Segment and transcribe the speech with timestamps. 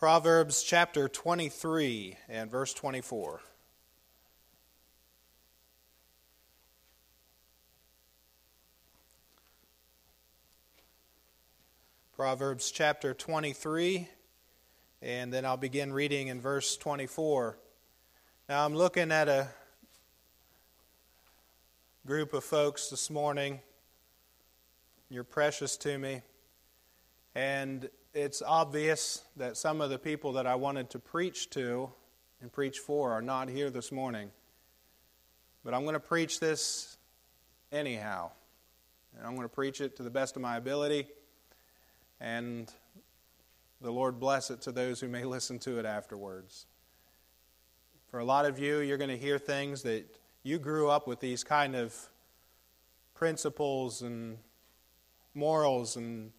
[0.00, 3.42] Proverbs chapter 23 and verse 24.
[12.16, 14.08] Proverbs chapter 23,
[15.02, 17.58] and then I'll begin reading in verse 24.
[18.48, 19.48] Now, I'm looking at a
[22.06, 23.60] group of folks this morning.
[25.10, 26.22] You're precious to me.
[27.34, 31.90] And it's obvious that some of the people that I wanted to preach to
[32.40, 34.30] and preach for are not here this morning.
[35.64, 36.96] But I'm going to preach this
[37.70, 38.30] anyhow.
[39.16, 41.06] And I'm going to preach it to the best of my ability.
[42.20, 42.72] And
[43.80, 46.66] the Lord bless it to those who may listen to it afterwards.
[48.10, 50.04] For a lot of you, you're going to hear things that
[50.42, 51.94] you grew up with these kind of
[53.14, 54.38] principles and
[55.34, 56.32] morals and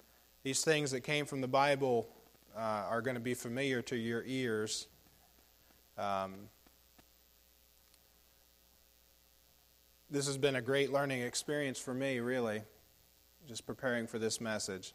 [0.43, 2.07] these things that came from the Bible
[2.55, 2.59] uh,
[2.89, 4.87] are going to be familiar to your ears.
[5.97, 6.49] Um,
[10.09, 12.63] this has been a great learning experience for me, really,
[13.47, 14.93] just preparing for this message.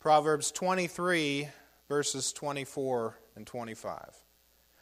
[0.00, 1.48] Proverbs 23,
[1.88, 4.16] verses 24 and 25.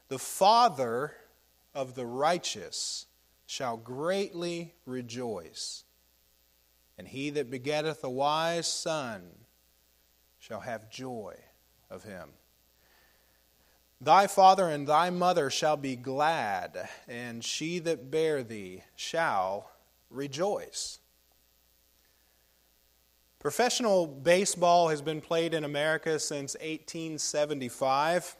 [0.08, 1.14] The father
[1.74, 3.06] of the righteous
[3.46, 5.84] shall greatly rejoice
[7.02, 9.22] and he that begetteth a wise son
[10.38, 11.34] shall have joy
[11.90, 12.28] of him.
[14.00, 19.72] Thy father and thy mother shall be glad, and she that bare thee shall
[20.10, 21.00] rejoice.
[23.40, 28.36] Professional baseball has been played in America since 1875,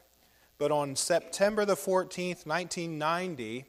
[0.59, 3.65] but on September the 14th, 1990,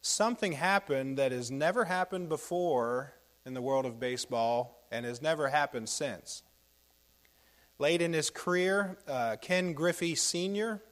[0.00, 3.14] something happened that has never happened before
[3.48, 6.42] in the world of baseball and has never happened since.
[7.78, 10.82] Late in his career, uh, Ken Griffey Sr.,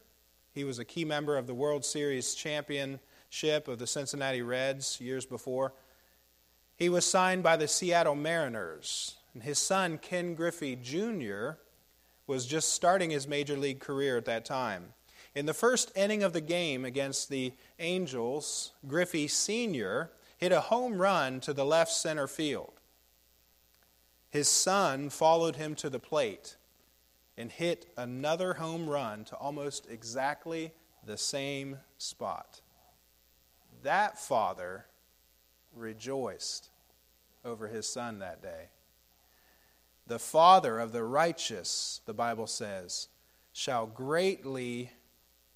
[0.55, 5.27] he was a key member of the World Series championship of the Cincinnati Reds years
[5.27, 5.75] before.
[6.77, 9.17] He was signed by the Seattle Mariners.
[9.35, 11.59] And his son, Ken Griffey Jr.,
[12.27, 14.95] was just starting his major league career at that time.
[15.35, 21.01] In the first inning of the game against the Angels, Griffey Sr hit a home
[21.01, 22.73] run to the left center field.
[24.30, 26.57] His son followed him to the plate
[27.39, 30.73] and hit another home run to almost exactly
[31.05, 32.61] the same spot.
[33.83, 34.86] That father
[35.74, 36.70] rejoiced
[37.45, 38.68] over his son that day.
[40.07, 43.08] The father of the righteous, the Bible says,
[43.53, 44.91] shall greatly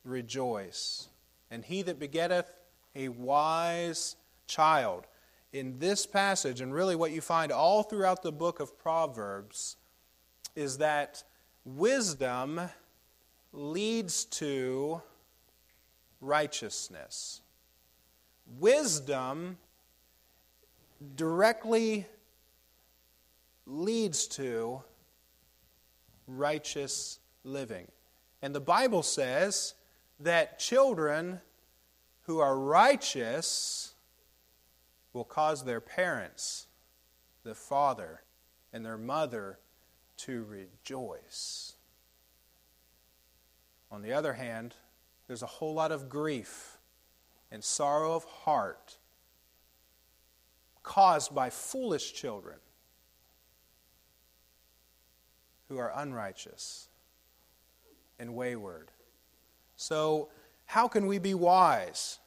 [0.04, 1.08] rejoice.
[1.50, 2.52] And he that begetteth
[2.94, 4.16] a wise
[4.50, 5.06] child.
[5.52, 9.76] In this passage, and really what you find all throughout the book of Proverbs,
[10.54, 11.24] is that
[11.64, 12.60] wisdom
[13.52, 15.00] leads to
[16.20, 17.40] righteousness.
[18.58, 19.58] Wisdom
[21.16, 22.06] directly
[23.66, 24.82] leads to
[26.26, 27.86] righteous living.
[28.42, 29.74] And the Bible says
[30.20, 31.40] that children
[32.22, 33.89] who are righteous
[35.12, 36.66] will cause their parents,
[37.42, 38.22] the father
[38.72, 39.58] and their mother,
[40.16, 41.74] to rejoice.
[43.90, 44.76] On the other hand,
[45.26, 46.78] there's a whole lot of grief
[47.50, 48.98] and sorrow of heart
[50.82, 52.56] caused by foolish children
[55.68, 56.88] who are unrighteous
[58.18, 58.90] and wayward.
[59.76, 60.28] So,
[60.66, 62.19] how can we be wise?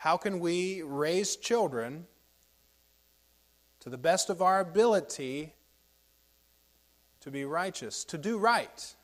[0.00, 2.06] How can we raise children
[3.80, 5.52] to the best of our ability
[7.20, 8.94] to be righteous, to do right,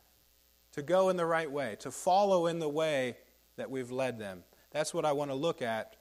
[0.72, 3.14] to go in the right way, to follow in the way
[3.56, 4.42] that we've led them?
[4.70, 5.96] That's what I want to look at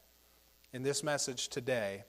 [0.71, 2.05] in this message today,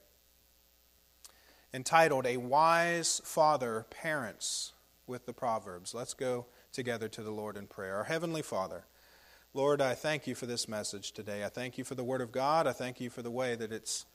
[1.73, 4.71] entitled A Wise Father Parents
[5.05, 5.93] with the Proverbs.
[5.93, 7.97] Let's go together to the Lord in prayer.
[7.97, 8.85] Our Heavenly Father,
[9.57, 11.43] Lord, I thank you for this message today.
[11.43, 12.67] I thank you for the Word of God.
[12.67, 14.05] I thank you for the way that it's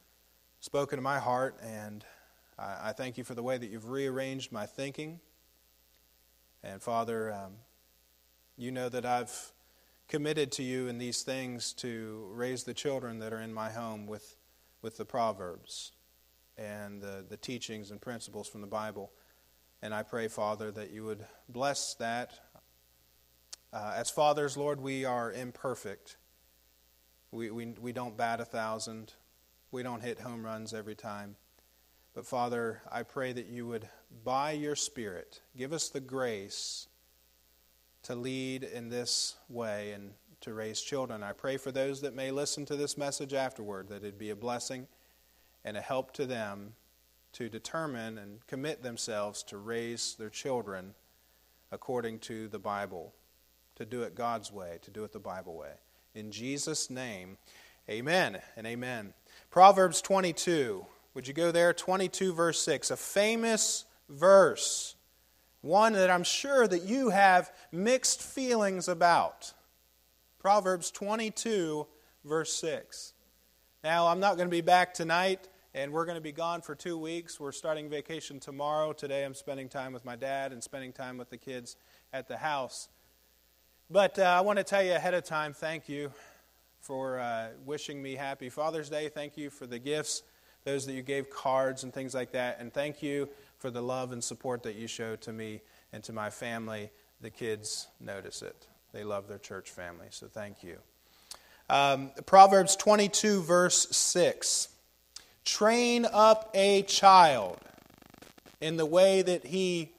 [0.61, 2.05] spoken to my heart, and
[2.56, 5.19] I, thank you for the way that you've rearranged my thinking.
[6.62, 7.55] And Father, um,
[8.56, 9.53] you know that I've
[10.06, 14.06] committed to you in these things to raise the children that are in my home
[14.06, 14.37] with,
[14.81, 15.91] with the Proverbs
[16.56, 19.11] and the, the teachings and principles from the Bible.
[19.83, 22.31] And I pray, Father, that you would bless that.
[23.72, 26.16] Uh, as fathers, Lord, we are imperfect.
[27.30, 29.14] We, we, we don't bat a thousand.
[29.70, 31.36] We don't hit home runs every time.
[32.14, 33.88] But Father, I pray that you would,
[34.24, 36.88] by your Spirit, give us the grace
[38.02, 41.22] to lead in this way and to raise children.
[41.22, 44.36] I pray for those that may listen to this message afterward that it be a
[44.36, 44.86] blessing
[45.64, 46.74] and a help to them
[47.32, 50.94] to determine and commit themselves to raise their children
[51.70, 53.14] according to the Bible,
[53.76, 55.72] to do it God's way, to do it the Bible way.
[56.14, 57.38] In Jesus' name,
[57.88, 59.14] amen and amen.
[59.50, 60.86] Proverbs 22.
[61.14, 61.72] Would you go there?
[61.72, 62.90] 22, verse 6.
[62.90, 64.96] A famous verse.
[65.60, 69.52] One that I'm sure that you have mixed feelings about.
[70.38, 71.86] Proverbs 22,
[72.24, 73.14] verse 6.
[73.84, 76.74] Now, I'm not going to be back tonight, and we're going to be gone for
[76.74, 77.38] two weeks.
[77.38, 78.92] We're starting vacation tomorrow.
[78.92, 81.76] Today, I'm spending time with my dad and spending time with the kids
[82.12, 82.88] at the house.
[83.93, 86.11] But uh, I want to tell you ahead of time thank you
[86.81, 89.11] for uh, wishing me happy Father's Day.
[89.11, 90.23] Thank you for the gifts,
[90.65, 92.56] those that you gave cards and things like that.
[92.59, 93.29] And thank you
[93.59, 95.61] for the love and support that you show to me
[95.93, 96.89] and to my family.
[97.21, 98.67] The kids notice it.
[98.94, 100.79] They love their church family, so thank you.
[101.69, 104.69] Um, Proverbs 22, verse 6.
[105.44, 107.59] Train up a child
[108.59, 109.93] in the way that he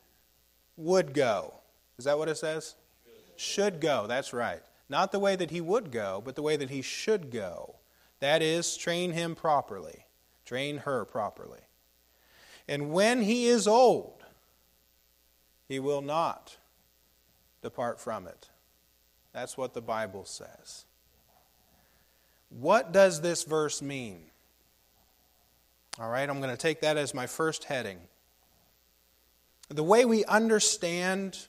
[0.78, 1.54] would go.
[2.00, 2.74] Is that what it says?
[3.44, 4.62] Should go, that's right.
[4.88, 7.76] Not the way that he would go, but the way that he should go.
[8.22, 10.06] That is, train him properly,
[10.46, 11.60] train her properly.
[12.70, 14.24] And when he is old,
[15.68, 16.56] he will not
[17.62, 18.50] depart from it.
[19.34, 20.86] That's what the Bible says.
[22.50, 24.22] What does this verse mean?
[26.00, 28.00] All right, I'm going to take that as my first heading.
[29.68, 31.48] The way we understand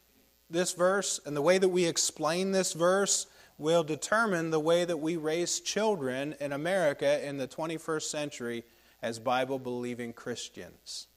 [0.54, 3.26] this verse and the way that we explain this verse
[3.58, 8.64] will determine the way that we raise children in America in the 21st century
[9.02, 11.08] as Bible believing Christians.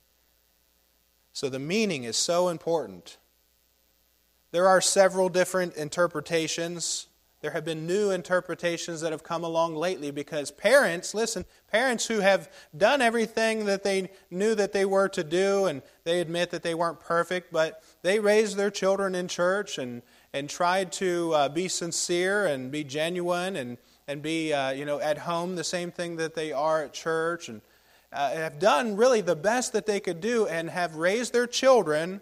[1.32, 3.18] So the meaning is so important.
[4.52, 7.07] There are several different interpretations.
[7.42, 12.20] There have been new interpretations that have come along lately because parents, listen, parents who
[12.20, 16.64] have done everything that they knew that they were to do, and they admit that
[16.64, 20.02] they weren't perfect, but they raised their children in church and,
[20.34, 25.00] and tried to uh, be sincere and be genuine and, and be uh, you know,
[25.00, 27.62] at home the same thing that they are at church, and
[28.12, 32.20] uh, have done really the best that they could do and have raised their children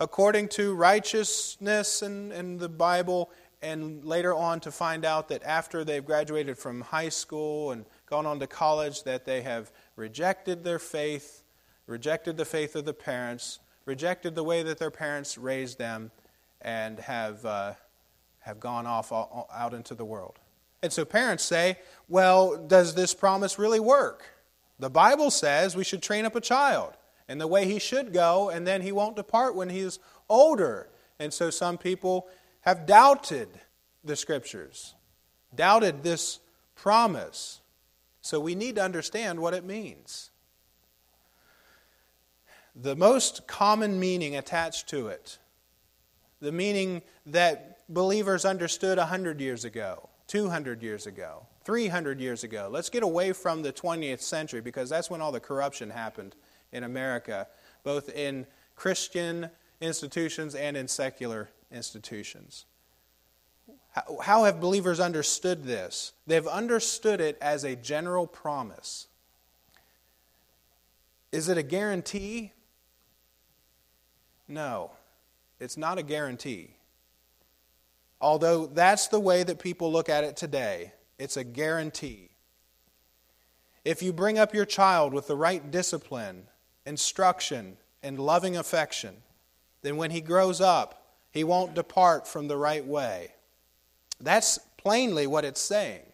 [0.00, 3.30] according to righteousness and, and the Bible,
[3.64, 8.26] and later on to find out that after they've graduated from high school and gone
[8.26, 11.42] on to college, that they have rejected their faith,
[11.86, 16.10] rejected the faith of the parents, rejected the way that their parents raised them,
[16.60, 17.72] and have, uh,
[18.40, 20.38] have gone off all, out into the world.
[20.82, 21.78] And so parents say,
[22.08, 24.24] well, does this promise really work?
[24.78, 26.98] The Bible says we should train up a child
[27.30, 30.90] in the way he should go, and then he won't depart when he is older.
[31.18, 32.28] And so some people
[32.64, 33.48] have doubted
[34.02, 34.94] the scriptures,
[35.54, 36.40] doubted this
[36.74, 37.60] promise.
[38.22, 40.30] So we need to understand what it means.
[42.74, 45.38] The most common meaning attached to it,
[46.40, 52.68] the meaning that believers understood 100 years ago, 200 years ago, 300 years ago.
[52.70, 56.34] Let's get away from the 20th century because that's when all the corruption happened
[56.72, 57.46] in America,
[57.82, 59.50] both in Christian
[59.82, 62.64] institutions and in secular institutions.
[64.22, 66.12] How have believers understood this?
[66.26, 69.06] They've understood it as a general promise.
[71.30, 72.52] Is it a guarantee?
[74.48, 74.90] No,
[75.60, 76.70] it's not a guarantee.
[78.20, 82.30] Although that's the way that people look at it today, it's a guarantee.
[83.84, 86.44] If you bring up your child with the right discipline,
[86.86, 89.16] instruction, and loving affection,
[89.82, 91.03] then when he grows up,
[91.34, 93.34] he won't depart from the right way.
[94.20, 96.04] That's plainly what it's saying.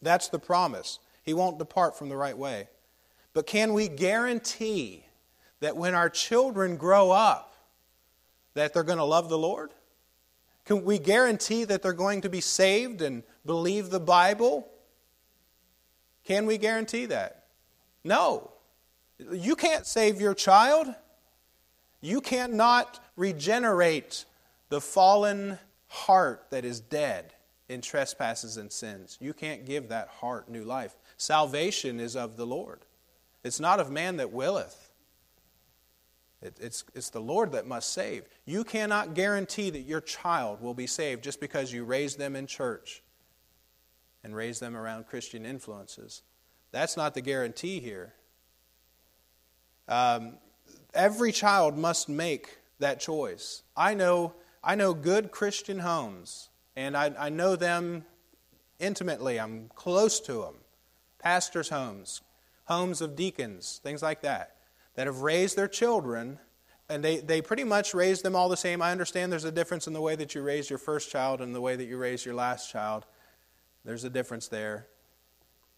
[0.00, 1.00] That's the promise.
[1.24, 2.68] He won't depart from the right way.
[3.32, 5.04] But can we guarantee
[5.58, 7.52] that when our children grow up,
[8.54, 9.72] that they're going to love the Lord?
[10.64, 14.68] Can we guarantee that they're going to be saved and believe the Bible?
[16.22, 17.46] Can we guarantee that?
[18.04, 18.52] No.
[19.18, 20.94] You can't save your child.
[22.04, 24.26] You cannot regenerate
[24.68, 25.58] the fallen
[25.88, 27.32] heart that is dead
[27.70, 29.16] in trespasses and sins.
[29.22, 30.94] You can't give that heart new life.
[31.16, 32.84] Salvation is of the Lord,
[33.42, 34.90] it's not of man that willeth.
[36.42, 38.24] it's, it's the Lord that must save.
[38.44, 42.46] You cannot guarantee that your child will be saved just because you raise them in
[42.46, 43.02] church
[44.22, 46.20] and raise them around Christian influences.
[46.70, 48.12] That's not the guarantee here.
[49.88, 50.34] Um,
[50.94, 53.62] every child must make that choice.
[53.76, 54.34] I know
[54.66, 58.06] I know good Christian homes, and I, I know them
[58.78, 59.38] intimately.
[59.38, 60.54] I'm close to them.
[61.18, 62.22] Pastors' homes,
[62.64, 64.56] homes of deacons, things like that,
[64.94, 66.38] that have raised their children,
[66.88, 68.80] and they, they pretty much raise them all the same.
[68.80, 71.54] I understand there's a difference in the way that you raise your first child and
[71.54, 73.04] the way that you raise your last child.
[73.84, 74.86] There's a difference there.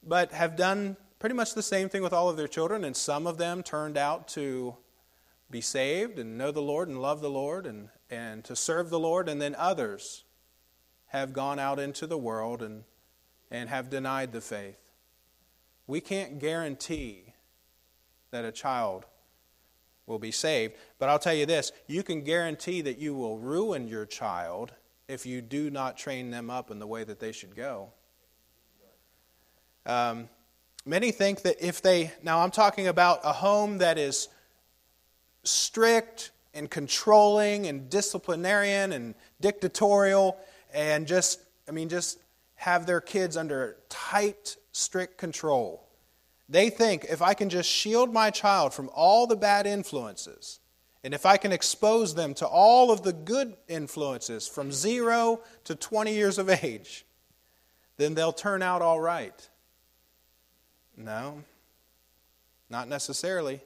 [0.04, 3.26] But have done pretty much the same thing with all of their children, and some
[3.26, 4.76] of them turned out to
[5.50, 8.98] be saved and know the Lord and love the Lord and, and to serve the
[8.98, 10.24] Lord, and then others
[11.06, 12.84] have gone out into the world and,
[13.50, 14.78] and have denied the faith.
[15.86, 17.34] We can't guarantee
[18.32, 19.06] that a child
[20.06, 23.86] will be saved, but I'll tell you this you can guarantee that you will ruin
[23.88, 24.72] your child
[25.08, 27.92] if you do not train them up in the way that they should go.
[29.84, 30.28] Um,
[30.84, 34.28] many think that if they, now I'm talking about a home that is
[35.46, 40.38] strict and controlling and disciplinarian and dictatorial
[40.72, 42.18] and just, I mean, just
[42.56, 45.86] have their kids under tight, strict control.
[46.48, 50.60] They think if I can just shield my child from all the bad influences,
[51.02, 55.74] and if I can expose them to all of the good influences from zero to
[55.74, 57.04] 20 years of age,
[57.96, 59.48] then they'll turn out all right.
[60.96, 61.42] No,
[62.70, 63.60] not necessarily.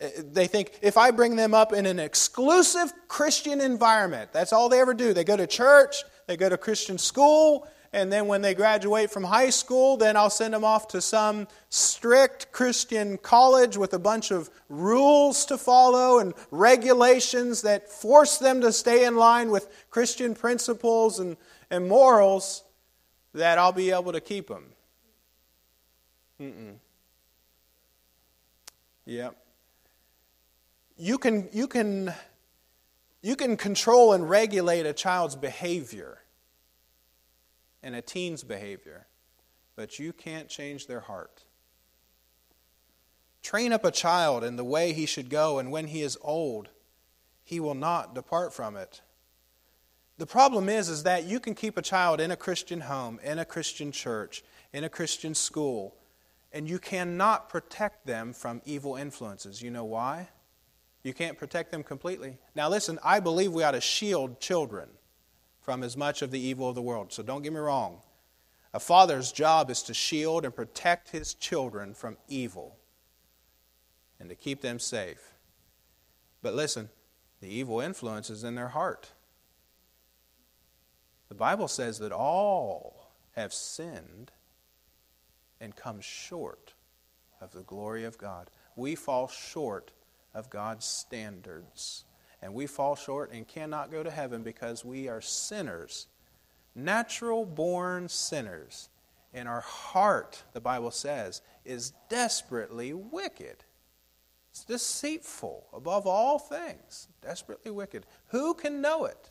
[0.00, 4.80] They think if I bring them up in an exclusive Christian environment, that's all they
[4.80, 5.12] ever do.
[5.12, 9.24] They go to church, they go to Christian school, and then when they graduate from
[9.24, 14.30] high school, then I'll send them off to some strict Christian college with a bunch
[14.30, 20.34] of rules to follow and regulations that force them to stay in line with Christian
[20.34, 21.36] principles and,
[21.70, 22.62] and morals,
[23.34, 24.66] that I'll be able to keep them.
[26.40, 26.74] Mm-mm.
[29.06, 29.36] Yep
[30.98, 32.12] you can, you can,
[33.22, 36.18] you can control and regulate a child's behavior
[37.82, 39.06] and a teen's behavior,
[39.76, 41.44] but you can't change their heart.
[43.42, 46.68] Train up a child in the way he should go, and when he is old,
[47.44, 49.00] he will not depart from it.
[50.18, 53.38] The problem is, is that you can keep a child in a Christian home, in
[53.38, 55.94] a Christian church, in a Christian school,
[56.52, 59.62] and you cannot protect them from evil influences.
[59.62, 60.28] You know why?
[61.02, 62.38] You can't protect them completely.
[62.54, 64.88] Now, listen, I believe we ought to shield children
[65.60, 67.12] from as much of the evil of the world.
[67.12, 68.00] So don't get me wrong.
[68.74, 72.76] A father's job is to shield and protect his children from evil
[74.20, 75.34] and to keep them safe.
[76.42, 76.90] But listen,
[77.40, 79.12] the evil influence is in their heart.
[81.28, 84.32] The Bible says that all have sinned
[85.60, 86.74] and come short
[87.40, 88.50] of the glory of God.
[88.76, 89.92] We fall short
[90.34, 92.04] of God's standards.
[92.40, 96.06] And we fall short and cannot go to heaven because we are sinners,
[96.74, 98.88] natural born sinners.
[99.34, 103.64] And our heart, the Bible says, is desperately wicked.
[104.50, 108.06] It's deceitful above all things, desperately wicked.
[108.28, 109.30] Who can know it?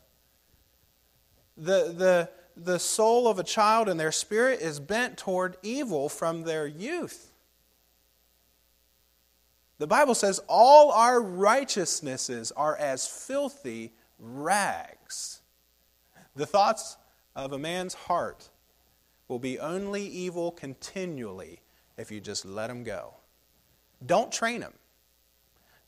[1.56, 6.44] The, the, the soul of a child and their spirit is bent toward evil from
[6.44, 7.27] their youth.
[9.78, 15.40] The Bible says all our righteousnesses are as filthy rags.
[16.34, 16.96] The thoughts
[17.36, 18.50] of a man's heart
[19.28, 21.60] will be only evil continually
[21.96, 23.14] if you just let them go.
[24.04, 24.74] Don't train them.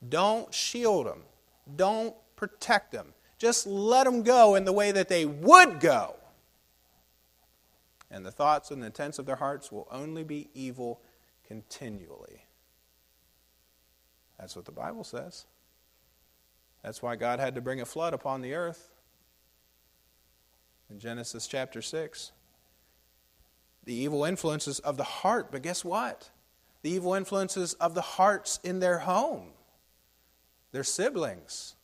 [0.09, 1.23] Don't shield them.
[1.77, 3.15] Don't protect them.
[3.39, 6.17] Just let them go in the way that they would go.
[8.11, 11.01] And the thoughts and the intents of their hearts will only be evil
[11.47, 12.40] continually.
[14.41, 15.45] That's what the Bible says.
[16.83, 18.91] That's why God had to bring a flood upon the earth
[20.89, 22.33] in Genesis chapter 6.
[23.85, 26.31] The evil influences of the heart, but guess what?
[26.83, 29.49] The evil influences of the hearts in their home,
[30.73, 31.77] their siblings,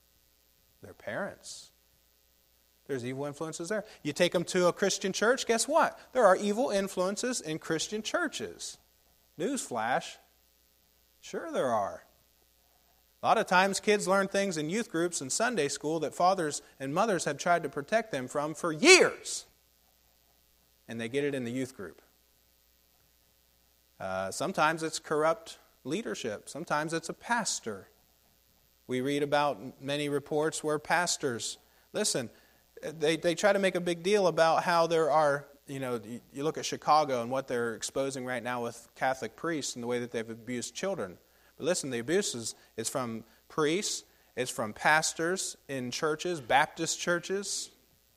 [0.82, 1.70] their parents.
[2.86, 3.84] There's evil influences there.
[4.02, 5.98] You take them to a Christian church, guess what?
[6.12, 8.78] There are evil influences in Christian churches.
[9.38, 10.16] Newsflash.
[11.20, 12.05] Sure, there are.
[13.26, 16.62] A lot of times, kids learn things in youth groups and Sunday school that fathers
[16.78, 19.46] and mothers have tried to protect them from for years,
[20.86, 22.00] and they get it in the youth group.
[23.98, 27.88] Uh, sometimes it's corrupt leadership, sometimes it's a pastor.
[28.86, 31.58] We read about many reports where pastors,
[31.92, 32.30] listen,
[32.80, 36.00] they, they try to make a big deal about how there are, you know,
[36.32, 39.88] you look at Chicago and what they're exposing right now with Catholic priests and the
[39.88, 41.18] way that they've abused children.
[41.56, 44.04] But listen, the abuse is, is from priests
[44.36, 47.70] It's from pastors in churches, Baptist churches,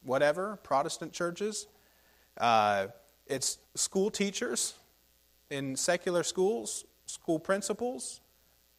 [0.04, 1.68] whatever, Protestant churches.
[2.38, 2.88] Uh,
[3.26, 4.74] it's school teachers
[5.50, 8.20] in secular schools, school principals,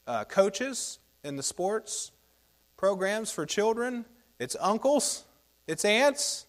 [0.07, 2.13] uh, coaches in the sports
[2.77, 4.05] programs for children.
[4.39, 5.25] It's uncles,
[5.67, 6.47] it's aunts,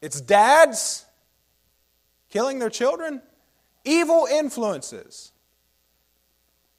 [0.00, 1.06] it's dads
[2.30, 3.22] killing their children.
[3.84, 5.32] Evil influences.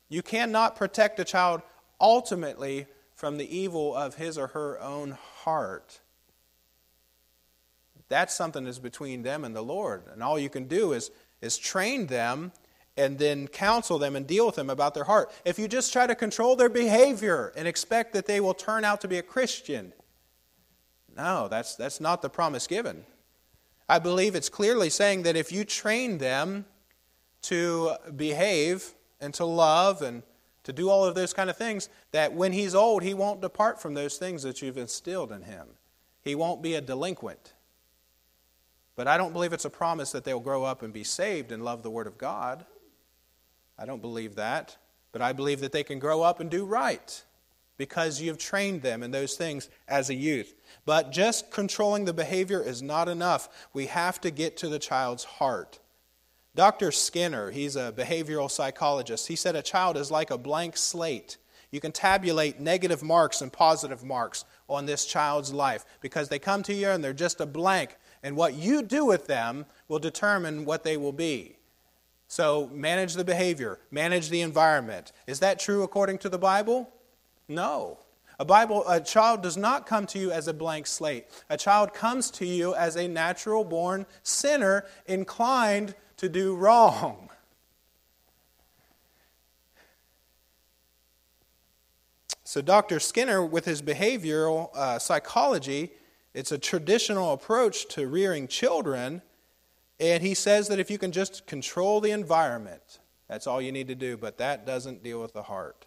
[0.09, 1.61] You cannot protect a child
[2.01, 5.99] ultimately from the evil of his or her own heart.
[8.07, 10.03] That's something that's between them and the Lord.
[10.11, 11.11] And all you can do is,
[11.41, 12.51] is train them
[12.97, 15.31] and then counsel them and deal with them about their heart.
[15.45, 19.01] If you just try to control their behavior and expect that they will turn out
[19.01, 19.93] to be a Christian,
[21.15, 23.05] no, that's, that's not the promise given.
[23.87, 26.65] I believe it's clearly saying that if you train them
[27.43, 30.23] to behave and to love and
[30.63, 33.81] to do all of those kind of things, that when he's old, he won't depart
[33.81, 35.67] from those things that you've instilled in him.
[36.21, 37.53] He won't be a delinquent.
[38.95, 41.63] But I don't believe it's a promise that they'll grow up and be saved and
[41.63, 42.65] love the Word of God.
[43.77, 44.77] I don't believe that.
[45.11, 47.23] But I believe that they can grow up and do right
[47.77, 50.53] because you've trained them in those things as a youth.
[50.85, 53.49] But just controlling the behavior is not enough.
[53.73, 55.79] We have to get to the child's heart.
[56.59, 56.91] Dr.
[56.91, 61.37] Skinner, he's a behavioral psychologist, he said a child is like a blank slate.
[61.71, 66.61] You can tabulate negative marks and positive marks on this child's life because they come
[66.63, 67.95] to you and they're just a blank.
[68.23, 71.55] And what you do with them will determine what they will be.
[72.27, 75.13] So, manage the behavior, manage the environment.
[75.27, 76.91] Is that true according to the Bible?
[77.47, 77.99] No.
[78.37, 81.27] A Bible a child does not come to you as a blank slate.
[81.49, 87.29] A child comes to you as a natural born sinner inclined to do wrong.
[92.43, 92.99] So, Dr.
[92.99, 95.91] Skinner, with his behavioral uh, psychology,
[96.33, 99.21] it's a traditional approach to rearing children.
[99.99, 103.87] And he says that if you can just control the environment, that's all you need
[103.87, 105.85] to do, but that doesn't deal with the heart.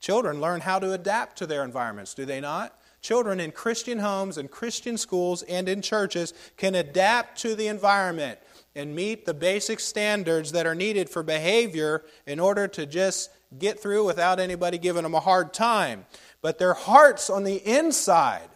[0.00, 2.78] Children learn how to adapt to their environments, do they not?
[3.00, 8.38] Children in Christian homes and Christian schools and in churches can adapt to the environment
[8.76, 13.80] and meet the basic standards that are needed for behavior in order to just get
[13.80, 16.04] through without anybody giving them a hard time.
[16.42, 18.50] But their hearts on the inside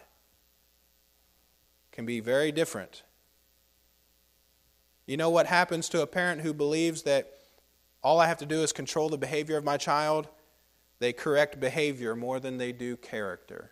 [1.91, 3.01] can be very different.
[5.07, 7.33] You know what happens to a parent who believes that
[8.03, 10.29] all I have to do is control the behavior of my child?
[10.99, 13.71] They correct behavior more than they do character.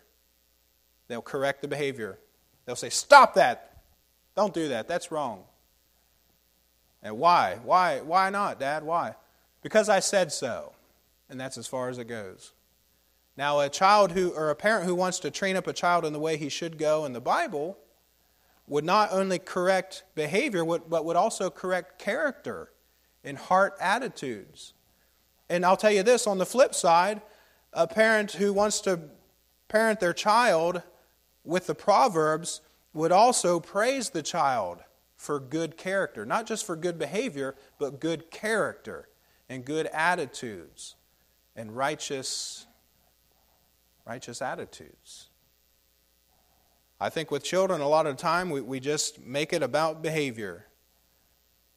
[1.06, 2.18] They'll correct the behavior.
[2.66, 3.82] They'll say, Stop that!
[4.34, 4.88] Don't do that.
[4.88, 5.44] That's wrong.
[7.02, 7.58] And why?
[7.64, 8.00] Why?
[8.00, 8.82] Why not, Dad?
[8.82, 9.14] Why?
[9.62, 10.72] Because I said so.
[11.28, 12.52] And that's as far as it goes.
[13.36, 16.12] Now, a child who, or a parent who wants to train up a child in
[16.12, 17.78] the way he should go in the Bible,
[18.66, 22.70] would not only correct behavior, but would also correct character
[23.24, 24.74] and heart attitudes.
[25.48, 27.22] And I'll tell you this on the flip side,
[27.72, 29.00] a parent who wants to
[29.68, 30.82] parent their child
[31.44, 32.60] with the Proverbs
[32.92, 34.78] would also praise the child
[35.20, 39.06] for good character, not just for good behavior, but good character
[39.50, 40.94] and good attitudes
[41.54, 42.66] and righteous
[44.06, 45.28] righteous attitudes.
[46.98, 50.00] I think with children, a lot of the time, we, we just make it about
[50.02, 50.64] behavior.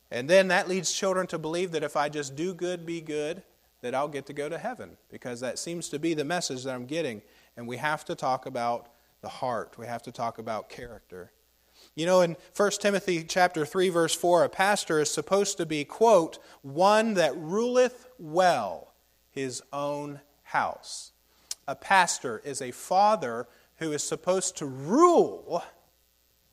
[0.10, 3.44] And then that leads children to believe that if I just do good, be good,
[3.82, 4.96] that I'll get to go to heaven.
[5.12, 7.22] Because that seems to be the message that I'm getting.
[7.58, 8.88] And we have to talk about
[9.22, 9.78] the heart.
[9.78, 11.34] We have to talk about character.
[11.96, 15.84] You know, in 1 Timothy chapter 3, verse 4, a pastor is supposed to be,
[15.84, 18.94] quote, one that ruleth well
[19.30, 21.12] his own house.
[21.68, 25.64] A pastor is a father who is supposed to rule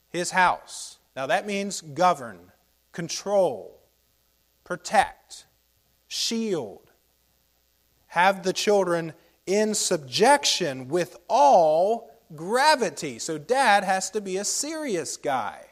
[0.08, 0.98] his house.
[1.16, 2.52] Now, that means govern,
[2.92, 3.80] control,
[4.64, 5.46] protect,
[6.06, 6.90] shield,
[8.08, 9.12] have the children
[9.46, 13.18] in subjection with all gravity.
[13.18, 15.66] So, dad has to be a serious guy.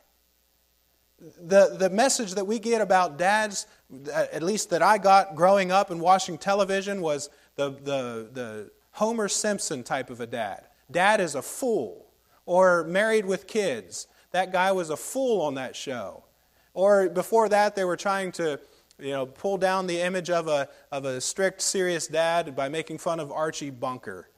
[1.19, 5.73] The, the message that we get about dads, uh, at least that I got growing
[5.73, 10.67] up and watching television, was the, the, the Homer Simpson type of a dad.
[10.91, 12.07] Dad is a fool.
[12.47, 14.07] Or Married with Kids.
[14.31, 16.25] That guy was a fool on that show.
[16.73, 18.61] Or before that, they were trying to
[18.99, 22.99] you know, pull down the image of a, of a strict, serious dad by making
[22.99, 24.29] fun of Archie Bunker.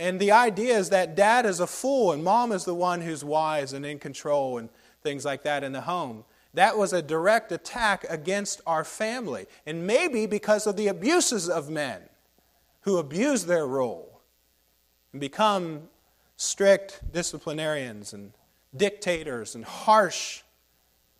[0.00, 3.22] And the idea is that dad is a fool and mom is the one who's
[3.22, 4.70] wise and in control and
[5.02, 6.24] things like that in the home.
[6.54, 9.44] That was a direct attack against our family.
[9.66, 12.00] And maybe because of the abuses of men
[12.80, 14.22] who abuse their role
[15.12, 15.82] and become
[16.38, 18.32] strict disciplinarians and
[18.74, 20.40] dictators and harsh,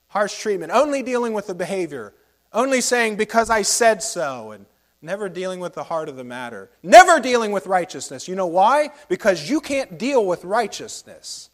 [0.09, 2.15] harsh treatment, only dealing with the behavior,
[2.51, 4.65] only saying, because I said so, and
[5.03, 8.29] never dealing with the heart of the matter, never dealing with righteousness.
[8.29, 8.91] You know why?
[9.09, 11.51] Because you can't deal with righteousness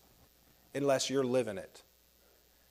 [0.75, 1.83] unless you're living it.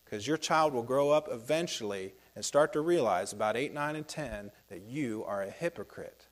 [0.03, 4.07] Because your child will grow up eventually and start to realize about 8, 9, and
[4.07, 6.27] 10 that you are a hypocrite.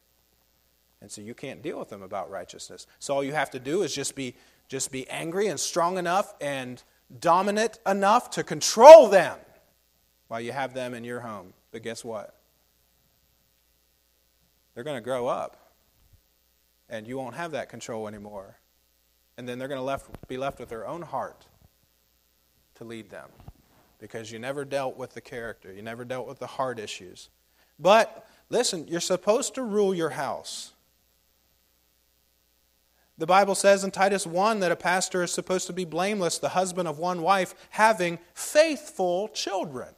[1.01, 2.87] And so you can't deal with them about righteousness.
[2.99, 4.35] So all you have to do is just be,
[4.67, 6.81] just be angry and strong enough and
[7.19, 9.37] dominant enough to control them
[10.27, 11.53] while you have them in your home.
[11.71, 12.35] But guess what?
[14.73, 15.71] They're going to grow up,
[16.89, 18.57] and you won't have that control anymore.
[19.37, 21.45] And then they're going to left, be left with their own heart
[22.75, 23.29] to lead them
[23.99, 27.29] because you never dealt with the character, you never dealt with the heart issues.
[27.79, 30.73] But listen, you're supposed to rule your house.
[33.17, 36.49] The Bible says in Titus 1 that a pastor is supposed to be blameless, the
[36.49, 39.89] husband of one wife, having faithful children.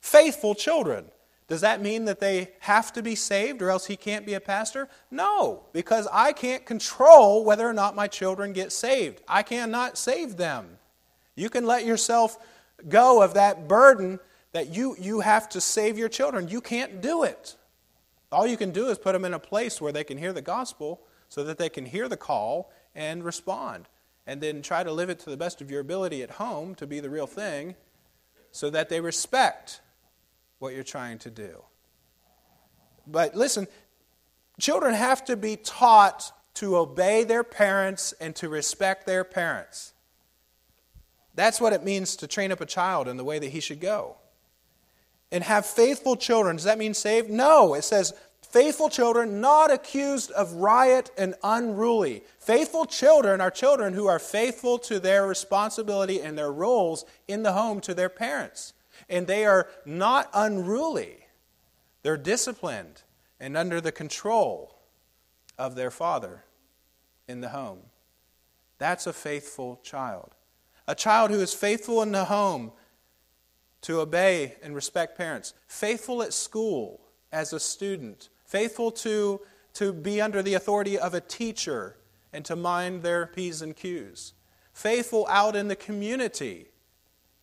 [0.00, 1.06] Faithful children.
[1.48, 4.40] Does that mean that they have to be saved or else he can't be a
[4.40, 4.86] pastor?
[5.10, 9.22] No, because I can't control whether or not my children get saved.
[9.26, 10.76] I cannot save them.
[11.34, 12.38] You can let yourself
[12.86, 14.20] go of that burden
[14.52, 16.48] that you, you have to save your children.
[16.48, 17.56] You can't do it.
[18.30, 20.42] All you can do is put them in a place where they can hear the
[20.42, 23.88] gospel so that they can hear the call and respond.
[24.26, 26.86] And then try to live it to the best of your ability at home to
[26.86, 27.74] be the real thing
[28.52, 29.80] so that they respect
[30.58, 31.62] what you're trying to do.
[33.06, 33.66] But listen,
[34.60, 39.92] children have to be taught to obey their parents and to respect their parents.
[41.34, 43.80] That's what it means to train up a child in the way that he should
[43.80, 44.16] go.
[45.30, 46.56] And have faithful children.
[46.56, 47.30] Does that mean saved?
[47.30, 47.74] No.
[47.74, 52.24] It says faithful children not accused of riot and unruly.
[52.40, 57.52] Faithful children are children who are faithful to their responsibility and their roles in the
[57.52, 58.72] home to their parents.
[59.08, 61.26] And they are not unruly,
[62.02, 63.02] they're disciplined
[63.40, 64.78] and under the control
[65.58, 66.44] of their father
[67.26, 67.80] in the home.
[68.78, 70.34] That's a faithful child.
[70.86, 72.72] A child who is faithful in the home
[73.82, 79.40] to obey and respect parents, faithful at school as a student, faithful to,
[79.74, 81.96] to be under the authority of a teacher
[82.32, 84.32] and to mind their P's and Q's,
[84.72, 86.68] faithful out in the community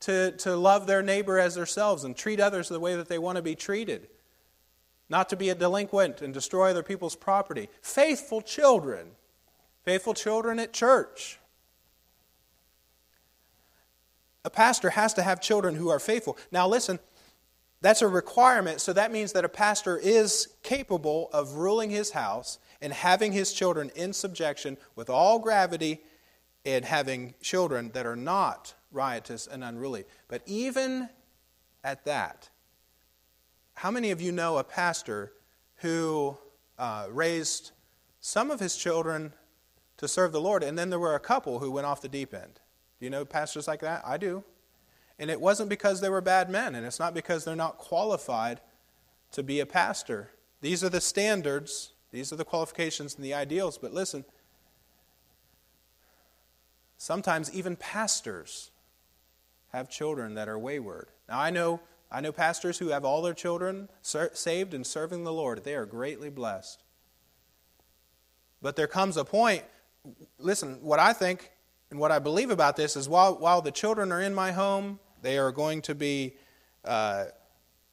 [0.06, 3.38] to, to love their neighbor as themselves and treat others the way that they want
[3.38, 4.08] to be treated,
[5.10, 9.08] not to be a delinquent and destroy other people's property, faithful children,
[9.84, 11.39] faithful children at church.
[14.44, 16.38] A pastor has to have children who are faithful.
[16.52, 17.00] Now, listen,
[17.82, 22.60] that's a requirement, so that means that a pastor is capable of ruling his house
[22.80, 26.02] and having his children in subjection with all gravity
[26.63, 30.06] and having children that are not riotous and unruly.
[30.28, 31.10] But even
[31.84, 32.50] at that,
[33.76, 35.34] how many of you know a pastor
[35.78, 36.38] who
[36.80, 37.72] uh, raised
[38.22, 39.34] some of his children
[39.98, 42.34] to serve the Lord, and then there were a couple who went off the deep
[42.34, 42.60] end?
[43.00, 44.02] Do you know pastors like that?
[44.06, 44.44] I do.
[45.20, 48.62] And it wasn't because they were bad men, and it's not because they're not qualified
[49.32, 50.32] to be a pastor.
[50.62, 53.78] These are the standards, these are the qualifications and the ideals.
[53.78, 54.26] But listen,
[56.98, 58.72] sometimes even pastors
[59.76, 61.10] have children that are wayward.
[61.28, 65.34] Now, I know, I know pastors who have all their children saved and serving the
[65.34, 65.64] Lord.
[65.64, 66.82] They are greatly blessed.
[68.62, 69.64] But there comes a point,
[70.40, 71.52] listen, what I think
[71.92, 75.00] and what I believe about this is while, while the children are in my home,
[75.22, 76.38] they are going to be
[76.86, 77.26] uh,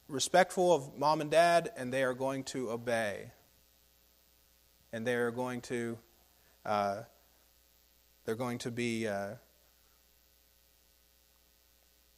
[0.07, 3.31] respectful of mom and dad, and they are going to obey.
[4.93, 5.97] And they are going to,
[6.65, 7.01] uh,
[8.23, 9.35] they're going to be, uh,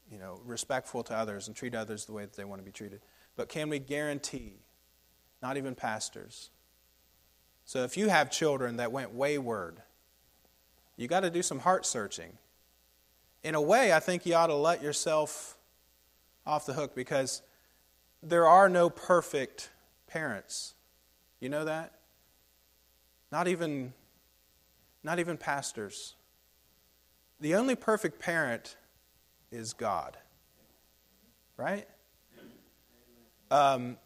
[0.09, 2.71] you know, respectful to others and treat others the way that they want to be
[2.71, 3.01] treated.
[3.35, 4.59] But can we guarantee,
[5.41, 6.49] not even pastors,
[7.65, 9.81] so if you have children that went wayward,
[10.97, 12.37] you got to do some heart searching.
[13.43, 15.57] In a way, I think you ought to let yourself
[16.45, 17.41] off the hook because
[18.21, 19.71] there are no perfect
[20.07, 20.75] parents.
[21.39, 21.93] You know that?
[23.31, 23.93] Not even
[25.03, 26.15] not even pastors.
[27.39, 28.75] The only perfect parent
[29.51, 30.17] is God.
[31.57, 31.87] Right?
[33.51, 33.97] Um,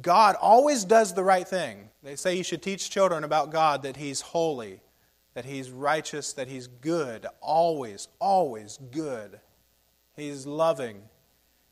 [0.00, 1.88] God always does the right thing.
[2.02, 4.80] They say you should teach children about God that He's holy,
[5.34, 9.40] that he's righteous, that he's good, always, always good.
[10.14, 11.02] He's loving,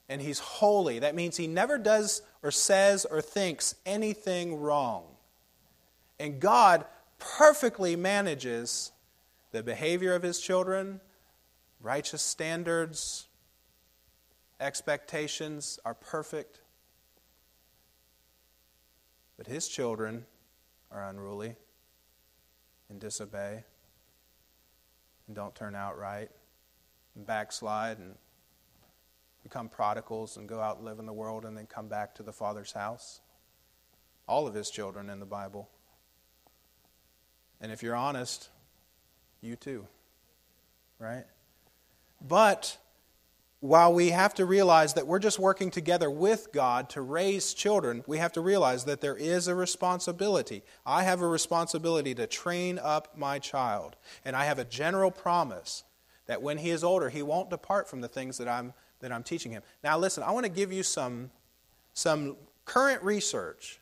[0.09, 0.99] and he's holy.
[0.99, 5.05] That means he never does or says or thinks anything wrong.
[6.19, 6.87] And God
[7.19, 8.93] perfectly manages
[9.53, 11.01] the behavior of his children,
[11.81, 13.27] righteous standards,
[14.61, 16.61] expectations are perfect.
[19.37, 20.27] But his children
[20.93, 21.57] are unruly
[22.89, 23.65] and disobey
[25.27, 26.31] and don't turn out right
[27.15, 28.17] and backslide and
[29.43, 32.23] become prodigals and go out and live in the world and then come back to
[32.23, 33.21] the Father's house.
[34.29, 35.71] All of his children in the Bible.
[37.61, 38.49] And if you're honest,
[39.41, 39.87] you too.
[40.99, 41.25] Right?
[42.21, 42.77] But
[43.61, 48.03] while we have to realize that we're just working together with God to raise children,
[48.07, 50.63] we have to realize that there is a responsibility.
[50.87, 53.97] I have a responsibility to train up my child.
[54.25, 55.85] And I have a general promise
[56.27, 59.23] that when he is older, he won't depart from the things that I'm, that I'm
[59.23, 59.63] teaching him.
[59.85, 61.31] Now, listen, I want to give you some,
[61.93, 63.79] some current research,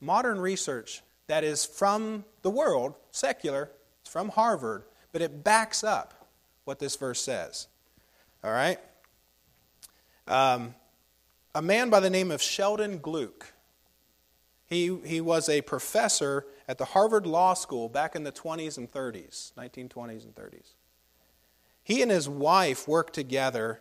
[0.00, 4.82] modern research that is from the world, secular, it's from Harvard,
[5.12, 6.19] but it backs up
[6.70, 7.66] what this verse says.
[8.44, 8.78] All right?
[10.28, 10.76] Um,
[11.52, 13.42] a man by the name of Sheldon Glueck.
[14.68, 18.88] He, he was a professor at the Harvard Law School back in the 20s and
[18.88, 20.74] 30s, 1920s and 30s.
[21.82, 23.80] He and his wife worked together,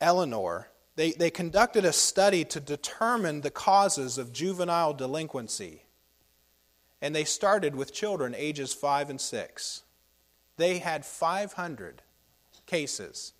[0.00, 0.66] Eleanor.
[0.96, 5.84] They, they conducted a study to determine the causes of juvenile delinquency.
[7.00, 9.84] And they started with children ages 5 and 6.
[10.56, 12.02] They had 500
[12.66, 13.32] cases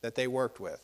[0.00, 0.82] that they worked with.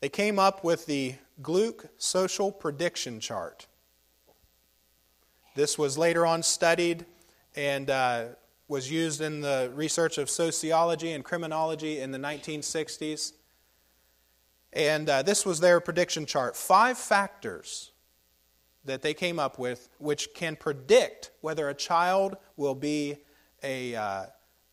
[0.00, 3.66] They came up with the Glueck Social Prediction Chart.
[5.54, 7.04] This was later on studied
[7.54, 8.24] and uh,
[8.68, 13.32] was used in the research of sociology and criminology in the 1960s.
[14.72, 16.56] And uh, this was their prediction chart.
[16.56, 17.90] Five factors
[18.84, 23.16] that they came up with which can predict whether a child will be
[23.62, 24.26] a, uh,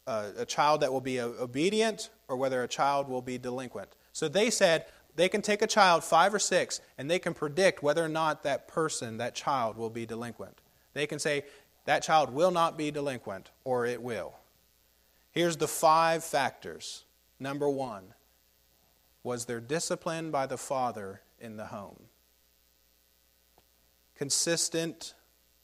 [0.08, 3.90] a, a child that will be uh, obedient or whether a child will be delinquent.
[4.14, 7.84] So they said they can take a child, five or six, and they can predict
[7.84, 10.60] whether or not that person, that child, will be delinquent.
[10.94, 11.44] They can say
[11.86, 14.34] that child will not be delinquent or it will.
[15.32, 17.04] Here's the five factors.
[17.40, 18.14] Number one,
[19.24, 22.00] was there discipline by the father in the home?
[24.16, 25.14] Consistent,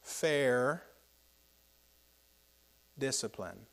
[0.01, 0.83] fair
[2.99, 3.65] discipline.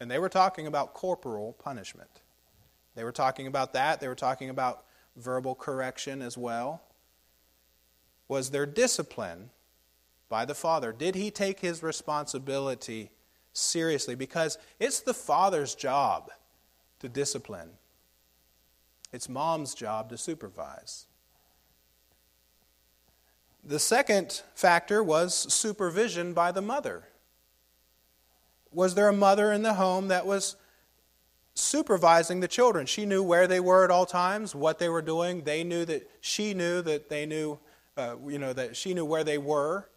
[0.00, 2.10] And they were talking about corporal punishment.
[2.94, 4.00] They were talking about that.
[4.00, 4.84] They were talking about
[5.16, 6.82] verbal correction as well.
[8.26, 9.50] Was there discipline
[10.28, 10.92] by the father?
[10.92, 13.10] Did he take his responsibility
[13.52, 14.14] seriously?
[14.14, 16.30] Because it's the father's job
[17.00, 17.70] to discipline,
[19.12, 21.06] it's mom's job to supervise.
[23.64, 27.04] The second factor was supervision by the mother.
[28.72, 30.56] Was there a mother in the home that was
[31.54, 32.86] supervising the children?
[32.86, 35.42] She knew where they were at all times, what they were doing.
[35.42, 37.58] They knew that she knew that they knew,
[37.96, 39.88] uh, you know, that she knew where they were.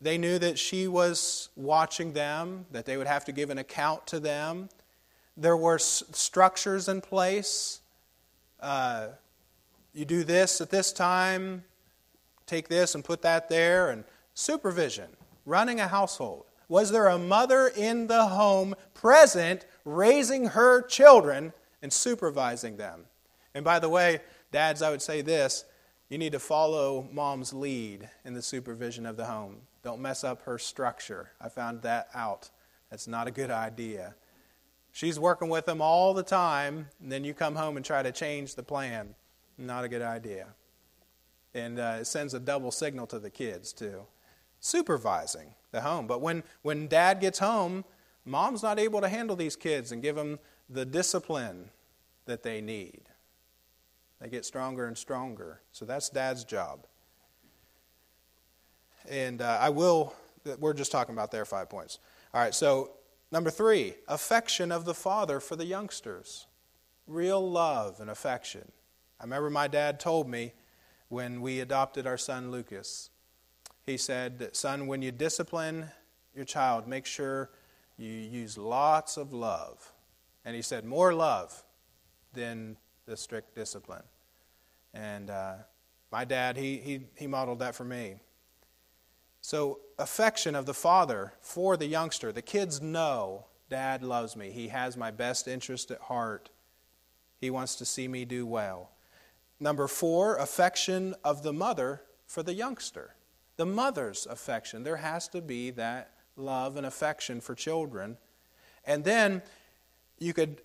[0.00, 4.06] They knew that she was watching them, that they would have to give an account
[4.08, 4.68] to them.
[5.36, 7.80] There were s- structures in place.
[8.60, 9.08] Uh,
[9.92, 11.64] you do this at this time,
[12.46, 14.04] take this and put that there, and
[14.34, 15.08] supervision,
[15.46, 16.44] running a household.
[16.68, 23.04] Was there a mother in the home present, raising her children and supervising them?
[23.54, 25.64] And by the way, dads, I would say this
[26.08, 29.62] you need to follow mom's lead in the supervision of the home.
[29.82, 31.30] Don't mess up her structure.
[31.40, 32.50] I found that out.
[32.90, 34.14] That's not a good idea.
[34.92, 38.12] She's working with them all the time, and then you come home and try to
[38.12, 39.14] change the plan.
[39.58, 40.48] Not a good idea.
[41.52, 44.06] And uh, it sends a double signal to the kids, too.
[44.64, 46.06] Supervising the home.
[46.06, 47.84] But when, when dad gets home,
[48.24, 50.38] mom's not able to handle these kids and give them
[50.70, 51.68] the discipline
[52.24, 53.02] that they need.
[54.22, 55.60] They get stronger and stronger.
[55.70, 56.86] So that's dad's job.
[59.06, 60.14] And uh, I will,
[60.58, 61.98] we're just talking about their five points.
[62.32, 62.92] All right, so
[63.30, 66.46] number three, affection of the father for the youngsters.
[67.06, 68.72] Real love and affection.
[69.20, 70.54] I remember my dad told me
[71.10, 73.10] when we adopted our son Lucas,
[73.86, 75.86] he said, Son, when you discipline
[76.34, 77.50] your child, make sure
[77.96, 79.92] you use lots of love.
[80.44, 81.62] And he said, More love
[82.32, 84.02] than the strict discipline.
[84.92, 85.54] And uh,
[86.10, 88.16] my dad, he, he, he modeled that for me.
[89.40, 92.32] So, affection of the father for the youngster.
[92.32, 94.50] The kids know dad loves me.
[94.50, 96.48] He has my best interest at heart.
[97.40, 98.90] He wants to see me do well.
[99.60, 103.16] Number four, affection of the mother for the youngster.
[103.56, 104.82] The mother's affection.
[104.82, 108.16] There has to be that love and affection for children.
[108.84, 109.42] And then
[110.18, 110.60] you could,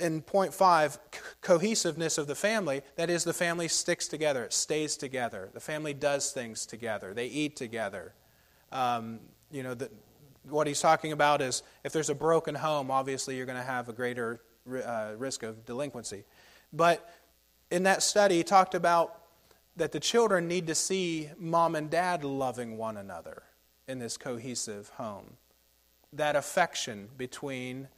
[0.00, 0.98] in point five,
[1.40, 2.82] cohesiveness of the family.
[2.96, 5.50] That is, the family sticks together, it stays together.
[5.52, 8.14] The family does things together, they eat together.
[8.72, 9.20] Um,
[9.50, 9.90] you know, the,
[10.48, 13.88] what he's talking about is if there's a broken home, obviously you're going to have
[13.88, 14.40] a greater
[14.84, 16.24] uh, risk of delinquency.
[16.72, 17.08] But
[17.70, 19.23] in that study, he talked about
[19.76, 23.42] that the children need to see mom and dad loving one another
[23.88, 25.36] in this cohesive home.
[26.12, 27.88] That affection between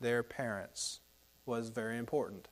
[0.00, 1.00] their parents
[1.46, 2.48] was very important.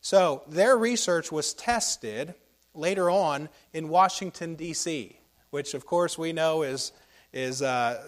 [0.00, 2.34] So, their research was tested
[2.74, 5.18] later on in Washington, D.C.,
[5.50, 6.92] which, of course, we know is,
[7.32, 8.02] is uh,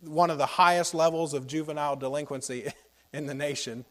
[0.00, 2.70] one of the highest levels of juvenile delinquency
[3.12, 3.84] in the nation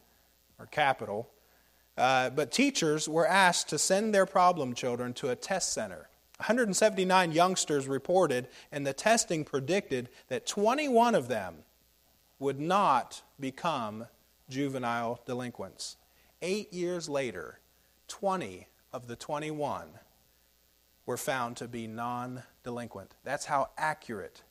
[0.59, 1.29] or capital.
[1.97, 6.09] Uh, but teachers were asked to send their problem children to a test center.
[6.37, 11.55] 179 youngsters reported, and the testing predicted that 21 of them
[12.39, 14.07] would not become
[14.49, 15.95] juvenile delinquents.
[16.41, 17.59] Eight years later,
[18.09, 19.87] 20 of the 21
[21.05, 23.15] were found to be non delinquent.
[23.23, 24.43] That's how accurate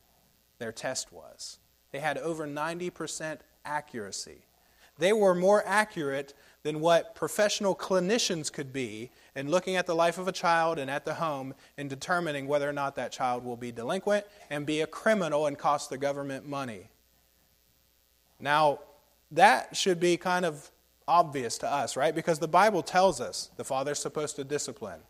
[0.57, 1.59] their test was.
[1.91, 4.45] They had over 90% accuracy.
[4.97, 10.17] They were more accurate than what professional clinicians could be in looking at the life
[10.17, 13.57] of a child and at the home and determining whether or not that child will
[13.57, 16.89] be delinquent and be a criminal and cost the government money.
[18.39, 18.79] Now,
[19.31, 20.71] that should be kind of
[21.07, 22.15] obvious to us, right?
[22.15, 25.01] Because the Bible tells us the father's supposed to discipline.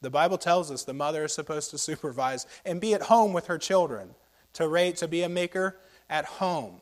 [0.00, 3.46] The Bible tells us the mother is supposed to supervise and be at home with
[3.46, 4.14] her children,
[4.54, 5.78] to rate, to be a maker
[6.10, 6.80] at home.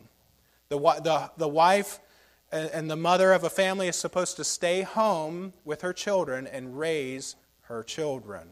[0.68, 2.00] The, the, the wife
[2.54, 6.78] and the mother of a family is supposed to stay home with her children and
[6.78, 8.48] raise her children.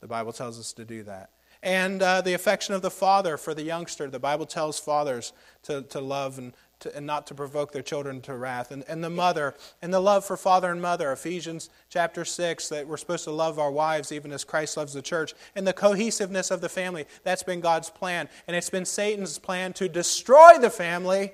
[0.00, 1.30] The Bible tells us to do that.
[1.62, 4.08] And uh, the affection of the father for the youngster.
[4.08, 5.32] The Bible tells fathers
[5.64, 8.70] to, to love and, to, and not to provoke their children to wrath.
[8.70, 11.10] And, and the mother, and the love for father and mother.
[11.10, 15.02] Ephesians chapter 6, that we're supposed to love our wives even as Christ loves the
[15.02, 15.34] church.
[15.56, 17.06] And the cohesiveness of the family.
[17.24, 18.28] That's been God's plan.
[18.46, 21.32] And it's been Satan's plan to destroy the family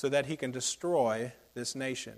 [0.00, 2.14] so that he can destroy this nation.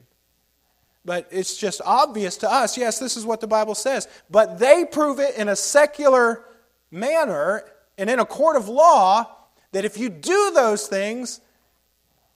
[1.04, 4.06] But it's just obvious to us yes, this is what the Bible says.
[4.30, 6.44] But they prove it in a secular
[6.92, 7.64] manner
[7.98, 9.26] and in a court of law
[9.72, 11.40] that if you do those things,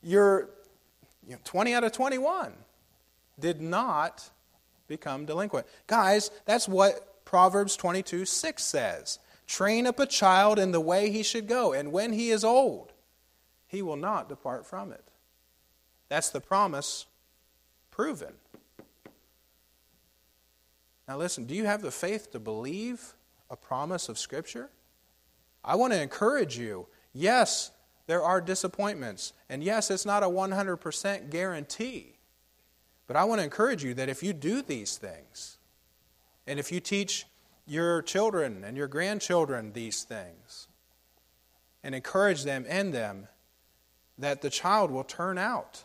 [0.03, 0.51] you're
[1.25, 2.53] you know, 20 out of 21
[3.39, 4.29] did not
[4.89, 5.65] become delinquent.
[5.87, 9.21] Guys, that's what Proverbs 22 6 says.
[9.47, 12.93] Train up a child in the way he should go, and when he is old,
[13.69, 15.06] he will not depart from it.
[16.09, 17.07] That's the promise
[17.91, 18.35] proven.
[21.09, 23.15] Now, listen, do you have the faith to believe
[23.49, 24.71] a promise of Scripture?
[25.65, 26.87] I want to encourage you.
[27.13, 27.71] Yes,
[28.07, 29.33] there are disappointments.
[29.49, 32.15] And yes, it's not a 100% guarantee.
[33.07, 35.59] But I want to encourage you that if you do these things,
[36.47, 37.27] and if you teach
[37.67, 40.69] your children and your grandchildren these things,
[41.83, 43.29] and encourage them in them,
[44.19, 45.85] that the child will turn out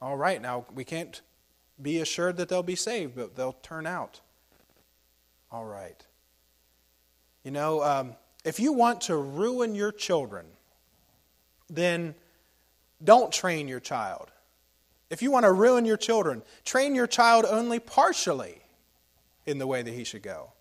[0.00, 1.20] all right, now we can't
[1.80, 4.20] be assured that they'll be saved, but they'll turn out.
[5.50, 6.04] All right.
[7.44, 10.46] You know, um, if you want to ruin your children,
[11.68, 12.14] then
[13.02, 14.30] don't train your child.
[15.08, 18.60] If you want to ruin your children, train your child only partially
[19.46, 20.52] in the way that he should go.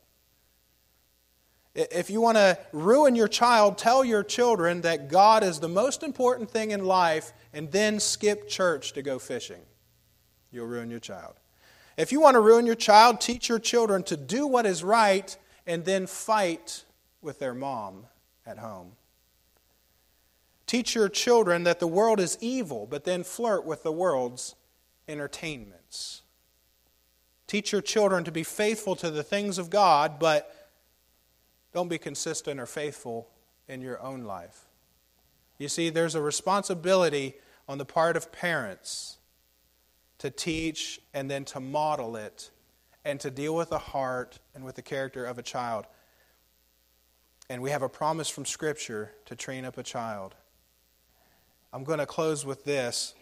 [1.75, 6.03] If you want to ruin your child, tell your children that God is the most
[6.03, 9.61] important thing in life and then skip church to go fishing.
[10.51, 11.35] You'll ruin your child.
[11.95, 15.37] If you want to ruin your child, teach your children to do what is right
[15.67, 16.85] and then fight
[17.21, 18.05] with their mom
[18.45, 18.93] at home.
[20.65, 24.55] Teach your children that the world is evil, but then flirt with the world's
[25.07, 26.21] entertainments.
[27.47, 30.58] Teach your children to be faithful to the things of God, but
[31.73, 33.29] don't be consistent or faithful
[33.67, 34.65] in your own life.
[35.57, 37.35] You see, there's a responsibility
[37.67, 39.17] on the part of parents
[40.17, 42.49] to teach and then to model it
[43.05, 45.85] and to deal with the heart and with the character of a child.
[47.49, 50.35] And we have a promise from Scripture to train up a child.
[51.71, 53.13] I'm going to close with this.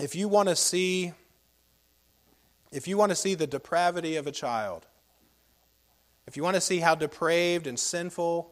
[0.00, 1.12] If you want to see
[2.72, 4.86] if you want to see the depravity of a child,
[6.26, 8.50] if you want to see how depraved and sinful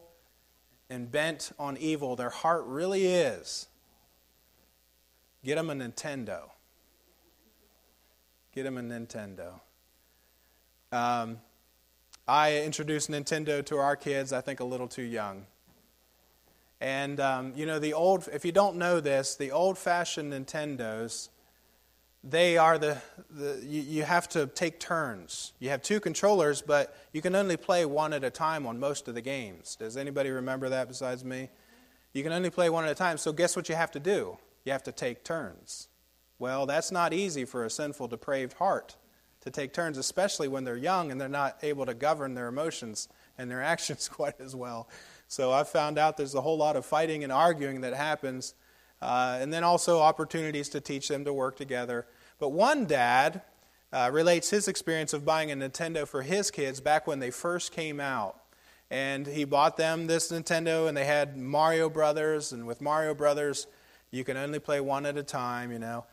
[0.89, 3.67] and bent on evil their heart really is,
[5.43, 6.49] get them a Nintendo.
[8.53, 9.61] Get them a Nintendo.
[10.91, 11.39] Um,
[12.27, 15.45] I introduced Nintendo to our kids, I think, a little too young.
[16.81, 21.29] And, um, you know, the old, if you don't know this, the old fashioned Nintendos,
[22.23, 25.53] they are the, the you, you have to take turns.
[25.59, 29.07] You have two controllers, but you can only play one at a time on most
[29.07, 29.75] of the games.
[29.75, 31.49] Does anybody remember that besides me?
[32.13, 33.17] You can only play one at a time.
[33.17, 34.37] So, guess what you have to do?
[34.65, 35.87] You have to take turns.
[36.37, 38.97] Well, that's not easy for a sinful, depraved heart
[39.41, 43.07] to take turns, especially when they're young and they're not able to govern their emotions
[43.37, 44.89] and their actions quite as well.
[45.27, 48.53] So I've found out there's a whole lot of fighting and arguing that happens,
[49.01, 52.05] uh, and then also opportunities to teach them to work together.
[52.39, 53.41] But one dad
[53.91, 57.71] uh, relates his experience of buying a Nintendo for his kids back when they first
[57.71, 58.37] came out.
[58.89, 63.67] And he bought them this Nintendo, and they had Mario Brothers, and with Mario Brothers,
[64.11, 66.05] you can only play one at a time, you know.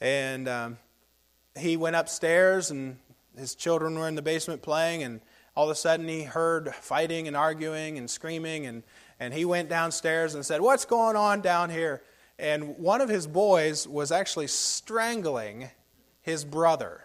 [0.00, 0.78] And um,
[1.56, 2.98] he went upstairs and
[3.36, 5.20] his children were in the basement playing and
[5.54, 8.82] all of a sudden he heard fighting and arguing and screaming and,
[9.22, 12.02] and he went downstairs and said what's going on down here?
[12.40, 15.70] And one of his boys was actually strangling
[16.22, 17.04] his brother.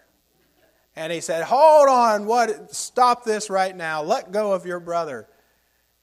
[0.96, 4.02] And he said hold on what stop this right now.
[4.02, 5.28] Let go of your brother.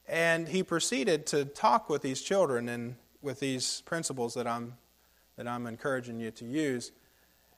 [0.06, 4.74] And he proceeded to talk with these children and with these principles that i'm
[5.36, 6.92] that i'm encouraging you to use.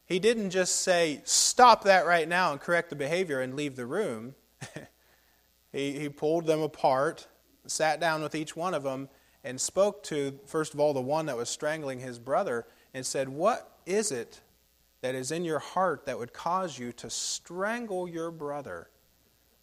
[0.07, 3.85] He didn't just say, Stop that right now and correct the behavior and leave the
[3.85, 4.35] room.
[5.73, 7.27] he, he pulled them apart,
[7.71, 9.09] sat down with each one of them,
[9.47, 13.29] and spoke to, first of all, the one that was strangling his brother and said,
[13.29, 14.41] What is it
[15.03, 18.91] that is in your heart that would cause you to strangle your brother?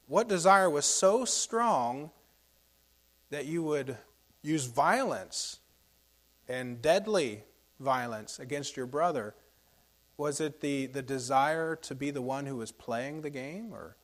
[0.08, 2.12] What desire was so strong
[3.30, 3.98] that you would
[4.42, 5.60] use violence
[6.48, 7.44] and deadly
[7.78, 9.36] violence against your brother?
[10.16, 13.98] Was it the, the desire to be the one who was playing the game or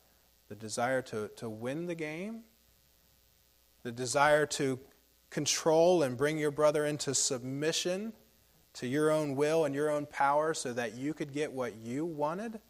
[0.48, 2.40] the desire to, to win the game?
[3.82, 4.78] The desire to
[5.30, 8.12] control and bring your brother into submission
[8.74, 12.04] to your own will and your own power so that you could get what you
[12.04, 12.60] wanted?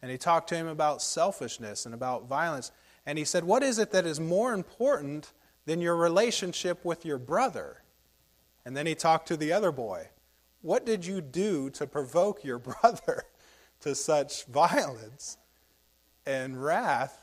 [0.00, 2.72] And he talked to him about selfishness and about violence.
[3.06, 5.32] And he said, What is it that is more important
[5.64, 7.82] than your relationship with your brother?
[8.64, 10.08] And then he talked to the other boy.
[10.60, 13.24] What did you do to provoke your brother
[13.80, 15.36] to such violence
[16.26, 17.21] and wrath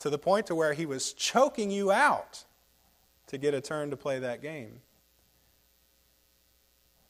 [0.00, 2.44] to the point to where he was choking you out
[3.26, 4.80] to get a turn to play that game?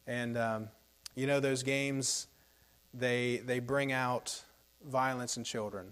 [0.06, 0.68] And um,
[1.14, 2.28] you know those games,
[2.94, 4.42] they they bring out
[4.84, 5.88] violence in children.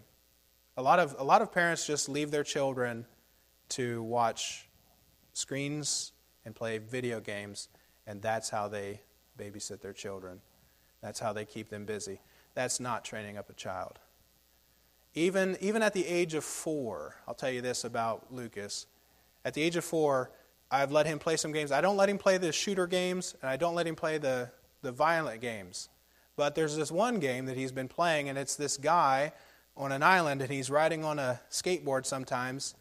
[0.76, 3.04] A lot of a lot of parents just leave their children
[3.70, 4.68] to watch
[5.32, 6.12] screens
[6.44, 7.68] and play video games,
[8.06, 9.00] and that's how they
[9.38, 10.40] babysit their children.
[11.02, 12.20] That's how they keep them busy.
[12.54, 13.98] That's not training up a child.
[15.16, 18.86] Even, even at the age of four, I'll tell you this about Lucas.
[19.46, 20.30] At the age of four,
[20.70, 21.72] I've let him play some games.
[21.72, 24.50] I don't let him play the shooter games, and I don't let him play the,
[24.82, 25.88] the violent games.
[26.36, 29.32] But there's this one game that he's been playing, and it's this guy
[29.74, 32.74] on an island, and he's riding on a skateboard sometimes,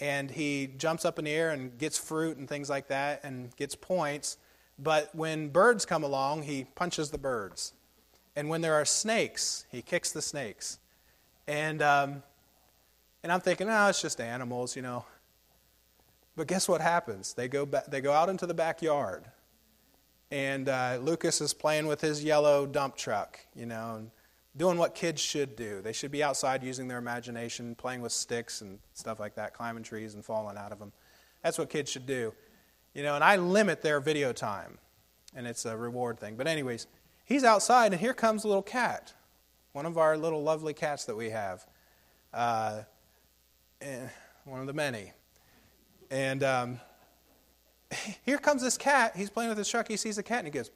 [0.00, 3.54] and he jumps up in the air and gets fruit and things like that, and
[3.54, 4.38] gets points.
[4.76, 7.74] But when birds come along, he punches the birds.
[8.34, 10.80] And when there are snakes, he kicks the snakes.
[11.48, 12.22] And, um,
[13.22, 15.04] and I'm thinking, oh, it's just animals, you know.
[16.36, 17.34] But guess what happens?
[17.34, 19.24] They go, ba- they go out into the backyard.
[20.30, 24.10] And uh, Lucas is playing with his yellow dump truck, you know, and
[24.56, 25.80] doing what kids should do.
[25.80, 29.84] They should be outside using their imagination, playing with sticks and stuff like that, climbing
[29.84, 30.92] trees and falling out of them.
[31.42, 32.34] That's what kids should do.
[32.92, 34.78] You know, and I limit their video time,
[35.34, 36.36] and it's a reward thing.
[36.36, 36.86] But, anyways,
[37.24, 39.12] he's outside, and here comes a little cat,
[39.76, 41.66] one of our little lovely cats that we have,
[42.32, 42.80] uh,
[44.46, 45.12] one of the many.
[46.10, 46.80] And um,
[48.24, 49.12] here comes this cat.
[49.14, 49.86] He's playing with his truck.
[49.86, 50.70] He sees the cat, and he goes,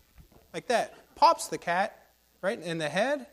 [0.52, 0.92] like that.
[1.14, 1.98] Pops the cat
[2.42, 3.26] right in the head.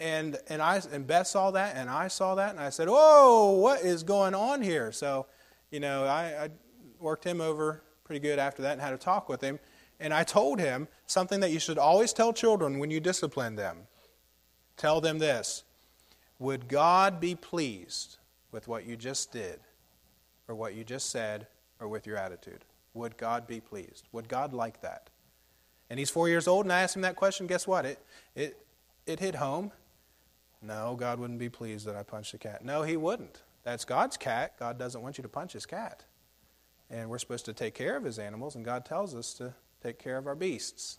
[0.00, 3.52] And, and, I, and Beth saw that, and I saw that, and I said, Whoa,
[3.52, 4.90] what is going on here?
[4.90, 5.26] So
[5.70, 6.48] you know, I, I
[6.98, 9.60] worked him over pretty good after that and had a talk with him.
[10.00, 13.86] And I told him something that you should always tell children when you discipline them.
[14.76, 15.62] Tell them this
[16.38, 18.16] Would God be pleased
[18.50, 19.60] with what you just did,
[20.48, 21.46] or what you just said,
[21.78, 22.64] or with your attitude?
[22.94, 24.08] Would God be pleased?
[24.10, 25.10] Would God like that?
[25.90, 27.46] And he's four years old, and I asked him that question.
[27.46, 27.84] Guess what?
[27.84, 27.98] It,
[28.34, 28.64] it,
[29.06, 29.70] it hit home.
[30.62, 32.64] No, God wouldn't be pleased that I punched the cat.
[32.64, 33.42] No, he wouldn't.
[33.64, 34.58] That's God's cat.
[34.58, 36.04] God doesn't want you to punch his cat.
[36.88, 39.98] And we're supposed to take care of his animals, and God tells us to take
[39.98, 40.98] care of our beasts.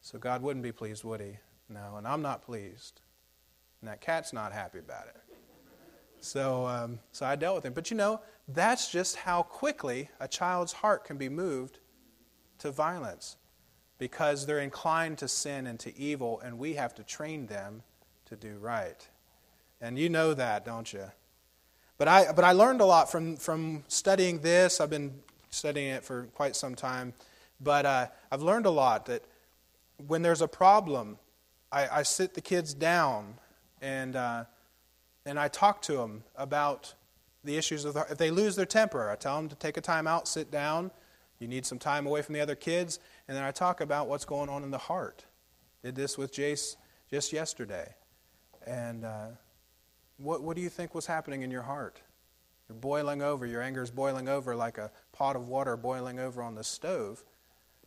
[0.00, 1.38] So God wouldn't be pleased, would he?
[1.68, 3.00] No, and I'm not pleased.
[3.80, 5.16] and that cat's not happy about it.
[6.20, 7.72] So, um, so I dealt with him.
[7.72, 11.78] But you know, that's just how quickly a child's heart can be moved
[12.58, 13.36] to violence
[13.98, 17.82] because they're inclined to sin and to evil, and we have to train them
[18.26, 19.08] to do right.
[19.80, 21.10] And you know that, don't you?
[21.98, 24.80] But I, but I learned a lot from, from studying this.
[24.80, 25.14] I've been
[25.50, 27.14] studying it for quite some time.
[27.60, 29.24] But uh, I've learned a lot that
[30.06, 31.18] when there's a problem,
[31.72, 33.34] I, I sit the kids down
[33.80, 34.44] and, uh,
[35.24, 36.94] and I talk to them about
[37.44, 39.10] the issues of the, if they lose their temper.
[39.10, 40.90] I tell them to take a time out, sit down.
[41.38, 42.98] You need some time away from the other kids.
[43.28, 45.24] And then I talk about what's going on in the heart.
[45.82, 46.76] Did this with Jace
[47.10, 47.94] just yesterday.
[48.66, 49.28] And uh,
[50.16, 52.00] what, what do you think was happening in your heart?
[52.68, 53.46] You're boiling over.
[53.46, 57.22] Your anger is boiling over like a pot of water boiling over on the stove.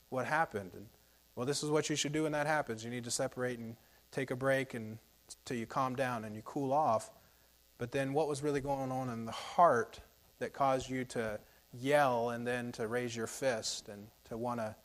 [0.09, 0.71] What happened?
[0.73, 0.87] And,
[1.35, 2.83] well, this is what you should do when that happens.
[2.83, 3.75] You need to separate and
[4.11, 4.97] take a break and
[5.39, 7.11] until you calm down and you cool off.
[7.77, 10.01] But then, what was really going on in the heart
[10.39, 11.39] that caused you to
[11.73, 14.75] yell and then to raise your fist and to want to,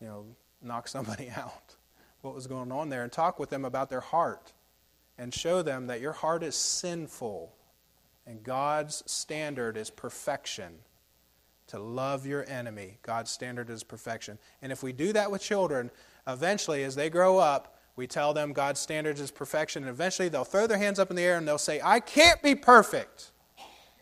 [0.00, 0.24] you know,
[0.62, 1.76] knock somebody out?
[2.22, 3.02] What was going on there?
[3.02, 4.52] And talk with them about their heart
[5.18, 7.54] and show them that your heart is sinful
[8.26, 10.78] and God's standard is perfection.
[11.68, 14.38] To love your enemy, God's standard is perfection.
[14.60, 15.90] And if we do that with children,
[16.26, 20.44] eventually, as they grow up, we tell them God's standard is perfection, and eventually they'll
[20.44, 23.30] throw their hands up in the air and they'll say, I can't be perfect.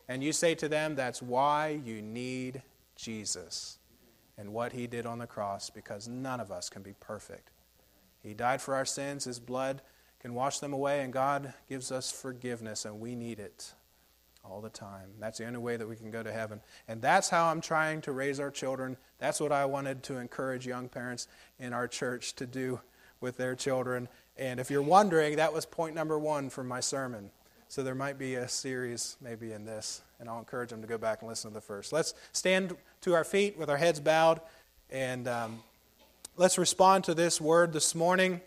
[0.09, 2.63] And you say to them, That's why you need
[2.97, 3.79] Jesus
[4.39, 7.51] and what he did on the cross, because none of us can be perfect.
[8.23, 9.83] He died for our sins, his blood
[10.21, 13.73] can wash them away, and God gives us forgiveness, and we need it
[14.45, 15.09] all the time.
[15.20, 16.61] That's the only way that we can go to heaven.
[16.88, 18.97] And that's how I'm trying to raise our children.
[19.18, 21.28] That's what I wanted to encourage young parents
[21.59, 22.80] in our church to do
[23.20, 24.09] with their children.
[24.36, 27.30] And if you're wondering, that was point number one from my sermon.
[27.68, 30.99] So there might be a series maybe in this, and I'll encourage them to go
[30.99, 31.90] back and listen to the first.
[31.90, 34.43] Let's stand to our feet with our heads bowed,
[34.90, 35.62] and um,
[36.36, 38.43] let's respond to this word this morning.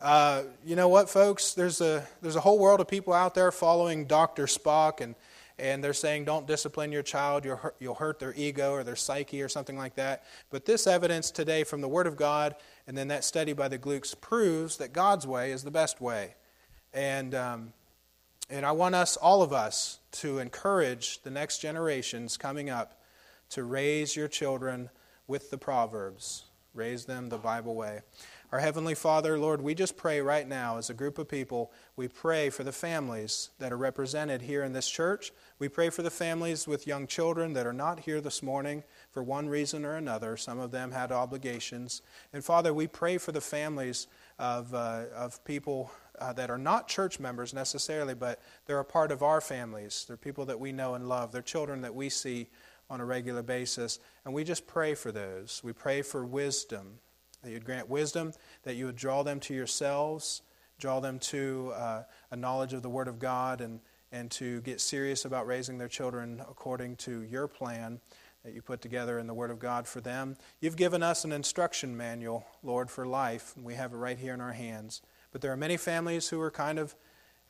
[0.00, 1.52] Uh, you know what, folks?
[1.52, 4.46] There's a there's a whole world of people out there following Dr.
[4.46, 5.16] Spock, and
[5.60, 8.96] and they're saying don't discipline your child, you'll hurt, you'll hurt their ego or their
[8.96, 10.24] psyche or something like that.
[10.48, 12.56] But this evidence today from the Word of God,
[12.86, 16.34] and then that study by the Gluecks proves that God's way is the best way,
[16.92, 17.72] and um,
[18.48, 23.00] and I want us, all of us, to encourage the next generations coming up
[23.50, 24.90] to raise your children
[25.28, 26.44] with the Proverbs,
[26.74, 28.00] raise them the Bible way.
[28.52, 32.08] Our Heavenly Father, Lord, we just pray right now as a group of people, we
[32.08, 35.30] pray for the families that are represented here in this church.
[35.60, 38.82] We pray for the families with young children that are not here this morning
[39.12, 40.36] for one reason or another.
[40.36, 42.02] Some of them had obligations.
[42.32, 44.08] And Father, we pray for the families
[44.40, 49.12] of, uh, of people uh, that are not church members necessarily, but they're a part
[49.12, 50.06] of our families.
[50.08, 51.30] They're people that we know and love.
[51.30, 52.48] They're children that we see
[52.90, 54.00] on a regular basis.
[54.24, 55.60] And we just pray for those.
[55.62, 56.98] We pray for wisdom
[57.42, 58.32] that you'd grant wisdom,
[58.62, 60.42] that you would draw them to yourselves,
[60.78, 63.80] draw them to uh, a knowledge of the Word of God, and,
[64.12, 68.00] and to get serious about raising their children according to your plan
[68.44, 70.36] that you put together in the Word of God for them.
[70.60, 74.34] You've given us an instruction manual, Lord, for life, and we have it right here
[74.34, 75.02] in our hands.
[75.32, 76.94] But there are many families who are kind of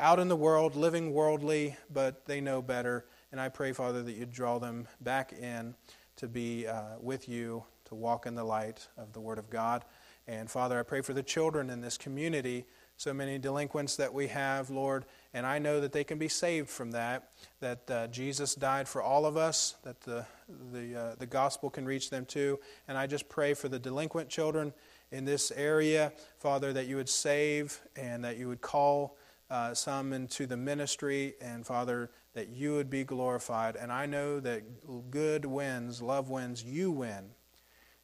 [0.01, 3.05] out in the world, living worldly, but they know better.
[3.31, 5.75] And I pray, Father, that you draw them back in
[6.17, 9.85] to be uh, with you to walk in the light of the Word of God.
[10.29, 12.65] And Father, I pray for the children in this community,
[12.97, 16.69] so many delinquents that we have, Lord, and I know that they can be saved
[16.69, 20.25] from that, that uh, Jesus died for all of us, that the,
[20.73, 22.61] the, uh, the gospel can reach them too.
[22.87, 24.73] And I just pray for the delinquent children
[25.11, 29.17] in this area, Father, that you would save and that you would call
[29.51, 33.75] uh, some into the ministry, and Father, that you would be glorified.
[33.75, 37.31] And I know that good wins, love wins, you win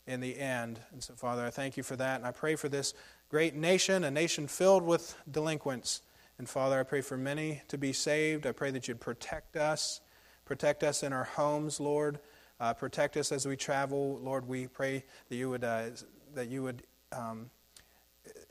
[0.06, 0.80] in the end.
[0.92, 2.16] And so, Father, I thank you for that.
[2.16, 2.94] And I pray for this
[3.28, 6.02] great nation, a nation filled with delinquents.
[6.38, 8.46] And Father, I pray for many to be saved.
[8.46, 10.00] I pray that you'd protect us,
[10.44, 12.20] protect us in our homes, Lord.
[12.58, 14.48] Uh, protect us as we travel, Lord.
[14.48, 15.90] We pray that you would uh,
[16.34, 16.82] that you would
[17.12, 17.50] um,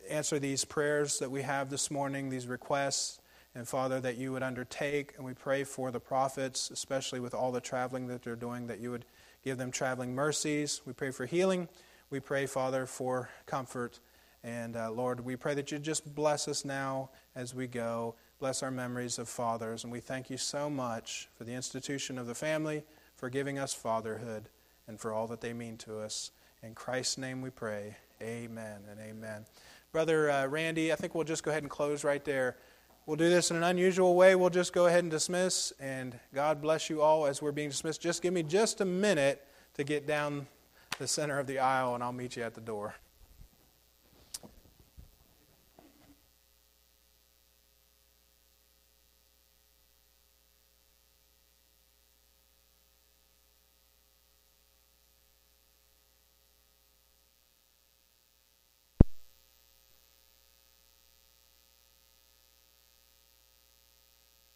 [0.10, 3.20] answer these prayers that we have this morning, these requests,
[3.56, 5.14] and Father, that you would undertake.
[5.16, 8.80] And we pray for the prophets, especially with all the traveling that they're doing, that
[8.80, 9.06] you would
[9.46, 10.82] Give them traveling mercies.
[10.88, 11.70] We pray for healing.
[12.10, 14.00] We pray, Father, for comfort.
[14.44, 18.16] And uh, Lord, we pray that you just bless us now as we go.
[18.40, 19.84] Bless our memories of fathers.
[19.84, 22.84] And we thank you so much for the institution of the family,
[23.16, 24.50] for giving us fatherhood,
[24.88, 26.32] and for all that they mean to us.
[26.64, 27.98] In Christ's name we pray.
[28.24, 29.46] Amen and amen.
[29.92, 32.58] Brother uh, Randy, I think we'll just go ahead and close right there.
[33.06, 34.36] We'll do this in an unusual way.
[34.36, 38.02] We'll just go ahead and dismiss, and God bless you all as we're being dismissed.
[38.02, 39.46] Just give me just a minute
[39.76, 40.48] to get down
[40.98, 42.96] the center of the aisle, and I'll meet you at the door.